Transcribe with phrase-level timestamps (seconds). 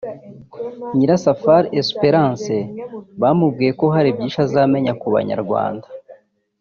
[0.95, 2.55] Nyirasafari Esperence
[3.21, 5.87] bamubwiye ko hari byinshi azamenya ku Banyarwanda